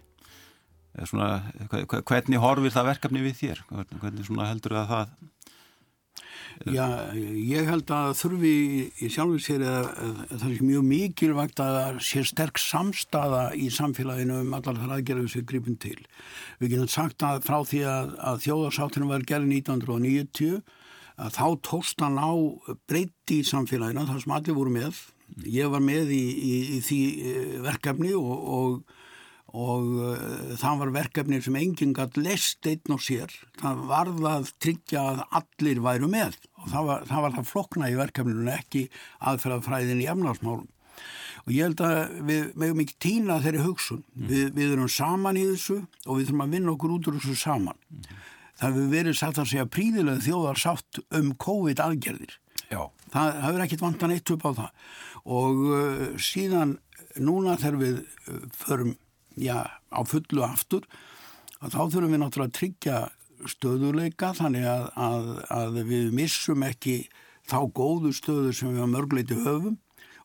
[0.92, 3.64] Hvernig horfir það verkefni við þér?
[3.72, 5.14] Hvernig heldur það að það
[6.70, 8.52] Já, ég held að þurfi
[9.02, 13.42] í sjálfur sér að, að, að það er mjög mikilvægt að það sé sterk samstaða
[13.58, 15.98] í samfélaginu um allar þar aðgerðum sem gripin til.
[16.60, 20.62] Við getum sagt að frá því að, að þjóðarsáttinu var gerð 1990
[21.22, 22.32] að þá tóst hann á
[22.90, 25.02] breyti í samfélaginu þar sem allir voru með.
[25.48, 27.00] Ég var með í, í, í því
[27.32, 29.01] eh, verkefni og, og
[29.52, 33.32] og uh, það var verkefni sem enginn gætt lest einn og sér.
[33.60, 36.38] Það varð að tryggja að allir væru með.
[36.62, 38.86] Og það var það, var það flokna í verkefninu ekki
[39.32, 40.70] aðferðafræðin í efnarsmálum
[41.42, 44.02] og ég held að við meðum ekki týna þeirri hugsun.
[44.14, 44.28] Mm.
[44.30, 47.38] við, við erum saman í þessu og við þurfum að vinna okkur út úr þessu
[47.40, 47.80] saman.
[47.90, 48.20] Mm.
[48.60, 52.38] það hefur verið satt að segja príðilega þjóðar sátt um COVID aðgerðir.
[52.70, 52.82] Já.
[53.12, 54.70] það hefur ekkit vantan eitt upp á það.
[55.22, 56.76] Og uh, síðan
[57.20, 58.94] núna þegar við uh, förum
[59.40, 60.86] já, á fullu aftur
[61.62, 62.96] þá þurfum við náttúrulega að tryggja
[63.50, 66.96] stöðuleika þannig að, að, að við missum ekki
[67.50, 69.78] þá góðu stöðu sem við á mörgleiti höfum.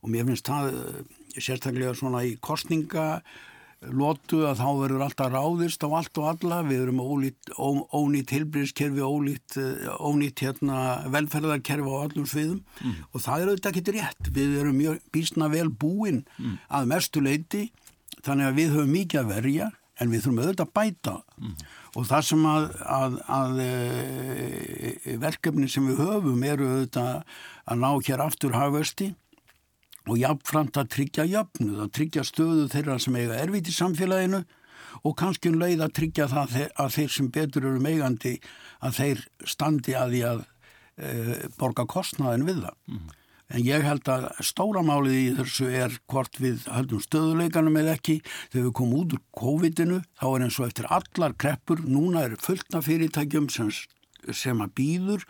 [0.03, 0.97] Og mér finnst það eh,
[1.37, 3.07] sérstaklega svona í kostninga
[3.93, 8.33] lotu að þá verður alltaf ráðist á allt og alla, við erum ólít, ó, ónýtt
[8.33, 10.79] hilbriðskerfi, ólít, eh, ónýtt hérna,
[11.13, 12.63] velferðarkerfi á allum sviðum.
[12.81, 12.95] Mm.
[13.11, 16.57] og það er auðvitað ekki rétt, við erum mjög bísna vel búin mm.
[16.73, 17.67] að mestu leiti
[18.27, 21.53] þannig að við höfum mikið að verja en við þurfum auðvitað að bæta mm.
[21.97, 22.67] og það sem að,
[22.97, 29.09] að, að e, verkefni sem við höfum eru auðvitað að ná hér aftur hafvesti
[30.07, 34.43] og jáfnframt að tryggja jöfnuð, að tryggja stöðu þeirra sem eiga erfitt í samfélaginu
[35.03, 38.37] og kannski um leið að tryggja það að þeir sem betur eru meigandi
[38.85, 40.43] að þeir standi að því að
[40.97, 41.11] e,
[41.59, 42.77] borga kostnaðin við það.
[42.93, 43.09] Mm.
[43.47, 48.19] En ég held að stóramálið í þessu er hvort við höldum stöðuleikanum eða ekki.
[48.51, 52.35] Þegar við komum út úr COVID-inu þá er eins og eftir allar kreppur, núna er
[52.43, 53.71] fullna fyrirtækjum sem,
[54.35, 55.27] sem að býður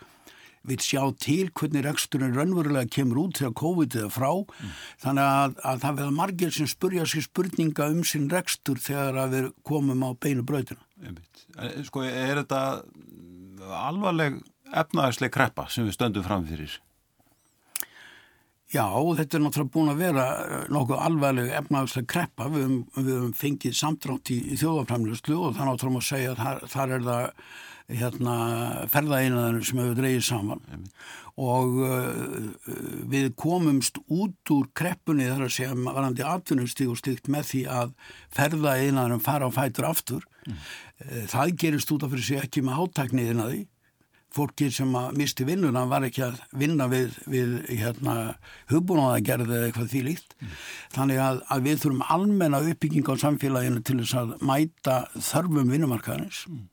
[0.68, 4.74] við sjá til hvernig reksturinn raunverulega kemur út þegar COVID er frá mm.
[5.04, 9.50] þannig að, að það verða margir sem spurja sér spurninga um sinn rekstur þegar við
[9.68, 10.82] komum á beinu bröðina
[11.86, 12.62] Sko er þetta
[13.86, 16.78] alvarleg efnaðarsleg kreppa sem við stöndum fram fyrir?
[18.68, 18.84] Já,
[19.16, 22.66] þetta er náttúrulega búin að vera eh, nokkuð alvegleg efnaðarsleg kreppa við
[22.98, 27.06] höfum fengið samtrátt í, í þjóðafræmluslu og það náttúrulega má segja að þar, þar er
[27.06, 27.30] það
[27.98, 28.34] hérna,
[28.92, 30.90] ferðaeinaðinu sem hefur dreyið saman Emi.
[31.40, 32.74] og uh,
[33.08, 37.96] við komumst út úr kreppunni þar að segja varandi atvinnustík og stíkt með því að
[38.36, 40.60] ferðaeinaðinu fara á fætur aftur mm.
[41.32, 43.64] það gerist út af fyrir sig ekki með átækniðina því
[44.34, 48.16] fólki sem að misti vinnuna var ekki að vinna við, við hérna,
[48.72, 50.34] hugbúnaðagerði eða eitthvað því líkt.
[50.38, 50.56] Mm.
[50.96, 56.42] Þannig að, að við þurfum almenna uppbygging á samfélaginu til þess að mæta þörfum vinnumarkaðins.
[56.50, 56.66] Mm.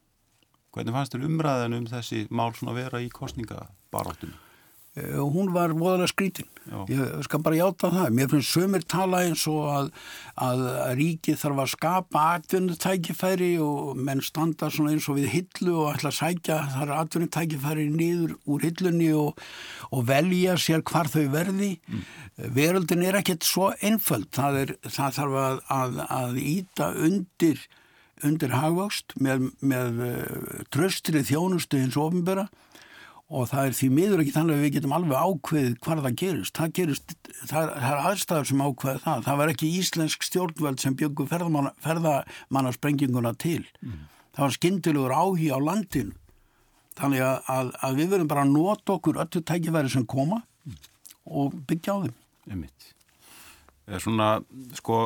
[0.75, 4.44] Hvernig fannst þér umræðan um þessi mál svona vera í kostningabaróttunum?
[4.95, 6.47] Eh, hún var voðalega skrítin.
[6.65, 6.85] Já.
[6.87, 8.13] Ég skal bara hjáta það.
[8.15, 9.89] Mér finnst sömur tala eins og að,
[10.39, 10.63] að
[11.01, 16.19] ríkið þarf að skapa atvinnutækifæri og menn standa eins og við hillu og ætla að
[16.21, 19.45] sækja þar atvinnutækifæri nýður úr hillunni og,
[19.91, 21.73] og velja sér hvar þau verði.
[21.91, 22.05] Mm.
[22.55, 24.31] Veröldin er ekkert svo einföld.
[24.31, 27.67] Það, er, það þarf að, að, að íta undir
[28.23, 32.47] undir hagvöxt með, með eh, tröstrið þjónustu hins ofinbera
[33.26, 36.59] og það er því miður ekki þannig að við getum alveg ákveð hvar það gerist.
[36.59, 37.15] Það gerist,
[37.49, 39.23] það, er aðstæður sem ákveð það.
[39.26, 43.63] Það var ekki íslensk stjórnveld sem byggur ferðamanna, ferðamannasprenginguna til.
[43.82, 44.05] Mm.
[44.36, 46.13] Það var skindilegur áhí á landinu.
[46.95, 50.78] Þannig að, að, að við verðum bara að nota okkur öllu tækifæri sem koma mm.
[51.41, 52.17] og byggja á þeim.
[52.55, 52.91] Emit.
[53.86, 54.30] Það er svona,
[54.78, 54.99] sko,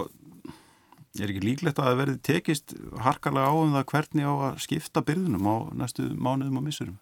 [1.17, 5.03] er ekki líklegt að það verði tekist harkalega á um það hvernig á að skipta
[5.07, 6.99] byrðunum á næstu mánuðum og missurum?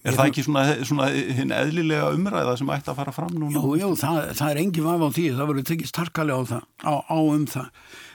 [0.00, 3.52] Er það ekki svona, svona hinn eðlilega umræða sem ætti að fara fram núna?
[3.52, 6.62] Jú, jú, það, það er engin vaf á því, það verður tekist harkalega á, það,
[6.80, 7.66] á, á um það.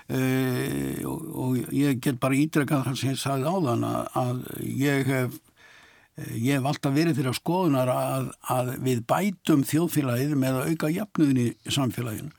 [0.05, 4.41] Uh, og, og ég get bara ídrekað það sem ég sagði á þann að, að
[4.69, 5.37] ég hef
[6.15, 10.91] ég hef alltaf verið fyrir að skoðunar að, að við bætum þjóðfélagið með að auka
[10.95, 12.31] jafnuðin í samfélaginu.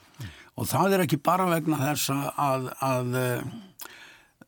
[0.56, 3.18] Og það er ekki bara vegna þess að, að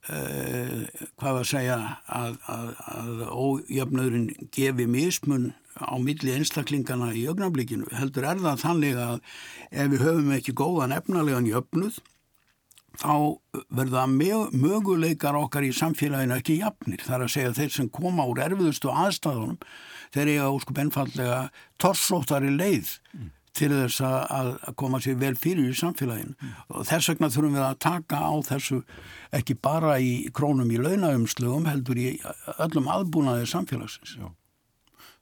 [0.09, 1.79] hvað að segja
[2.09, 9.03] að, að, að ójöfnöðurinn gefi mismun á milli einstaklingana í ögnablikinu heldur er það þannig
[9.03, 9.19] að
[9.71, 12.01] ef við höfum ekki góðan efnalegan jöfnuð
[12.99, 13.15] þá
[13.79, 17.05] verða möguleikar okkar í samfélaginu ekki jafnir.
[17.05, 19.61] Það er að segja þeir sem koma úr erfiðustu aðstæðunum
[20.17, 21.43] þeir eiga óskup ennfallega
[21.79, 26.57] torsóttari leið mm til þess að koma sér vel fyrir í samfélaginu mm.
[26.75, 28.81] og þess vegna þurfum við að taka á þessu
[29.39, 32.09] ekki bara í krónum í launaumslugum heldur í
[32.59, 34.17] öllum aðbúnaðið samfélagsins.
[34.21, 34.29] Já.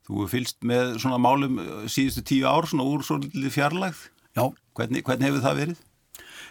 [0.06, 4.06] Þú fylst með svona málum uh, síðustu tíu ár svona úr svolítið fjarlægð.
[4.38, 4.44] Já.
[4.78, 5.84] Hvernig, hvernig hefur það verið?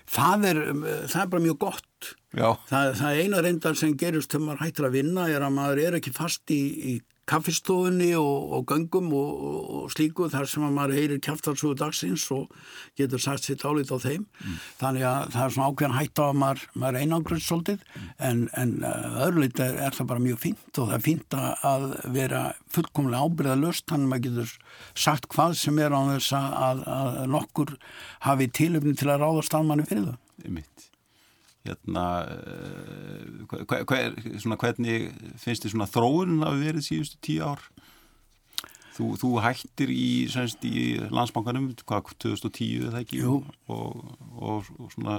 [0.06, 2.10] Það er, um, það er bara mjög gott.
[2.36, 2.50] Já.
[2.70, 5.84] Það, það er eina reyndar sem gerist þegar maður hættir að vinna er að maður
[5.86, 6.62] er ekki fast í,
[6.92, 6.94] í
[7.30, 9.40] kaffistofunni og, og göngum og,
[9.78, 12.52] og slíku þar sem að maður heyrir kæftarsúðu dagsins og
[13.00, 14.60] getur sagt sitt álít á þeim mm.
[14.82, 18.08] þannig að það er svona ákveðan hætt á að maður, maður einangrið svolítið mm.
[18.30, 21.88] en, en uh, öðrulit er, er það bara mjög fínt og það er fínt að
[22.16, 22.44] vera
[22.76, 24.58] fullkomlega ábyrða löst þannig að maður getur
[25.06, 27.78] sagt hvað sem er á þess að, að nokkur
[28.28, 30.22] hafi tilöfni til að ráðast að manni fyrir það.
[30.46, 30.92] Í mitt
[31.66, 35.10] hérna eh, hver, svona, hvernig
[35.42, 37.64] finnst þið svona þróun að verið síðustu tíu ár?
[38.96, 43.24] Þú, þú hættir í, semst, í landsbankanum hvað, 2010 eða ekki?
[43.28, 45.18] Og, og, og svona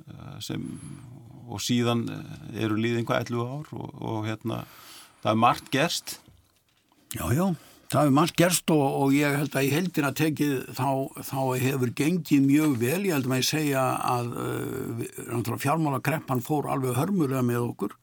[0.00, 0.64] eh, sem,
[1.50, 2.06] og síðan
[2.54, 4.62] eru líðið einhvað 11 ár og, og hérna
[5.20, 6.20] það er margt gerst.
[7.10, 7.50] Já, já
[7.90, 10.90] Það hefur manns gerst og, og ég held að í heldina tekið þá,
[11.26, 13.00] þá hefur gengið mjög vel.
[13.08, 17.96] Ég held að maður segja að uh, fjármálakreppan fór alveg hörmulega með okkur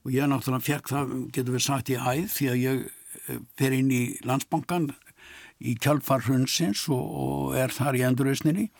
[0.00, 3.76] og ég náttúrulega fekk það, getur við sagt, í æð því að ég uh, fer
[3.76, 4.88] inn í landsbankan
[5.60, 8.70] í kjálfarhundsins og, og er þar í endurhausninni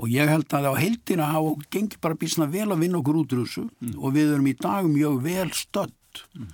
[0.00, 3.36] og ég held að á heldina hafa gengið bara bísna vel að vinna okkur út
[3.36, 3.98] úr þessu mm.
[4.00, 6.24] og við erum í dag mjög vel stödd.
[6.32, 6.48] Mm.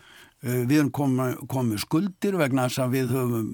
[0.46, 3.50] Eh, við erum komið, komið skuldir vegna þess að við höfum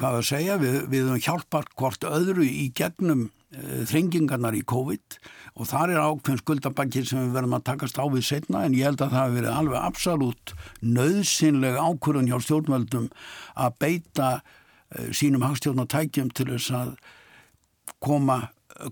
[0.00, 5.18] hvað að segja, við, við höfum hjálpar hvort öðru í gegnum uh, þrengingarnar í COVID
[5.52, 8.88] og þar er ákveðin skuldabankir sem við verðum að takast á við setna en ég
[8.88, 13.12] held að það hefur verið alveg absolutt nöðsynleg ákvörðun hjá stjórnvöldum
[13.66, 16.96] að beita uh, sínum hagstjórnatækjum til þess að
[18.00, 18.40] koma,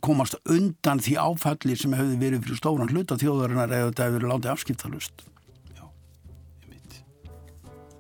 [0.05, 4.35] komast undan því áfalli sem hefur verið fyrir stóran hluta þjóðarinnar eða þetta hefur verið
[4.35, 5.31] látið afskiptalust.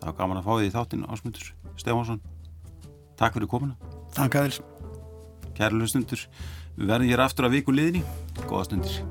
[0.01, 2.20] Það var gaman að fá því þáttinn ásmundur Stefánsson.
[3.20, 3.76] Takk fyrir komuna.
[4.16, 4.61] Takk að þér.
[5.59, 6.22] Kæra hlustundur,
[6.76, 8.05] við verðum hér aftur að viku liðni.
[8.46, 9.03] Góða stundir.